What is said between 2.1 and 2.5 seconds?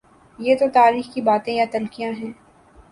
ہیں۔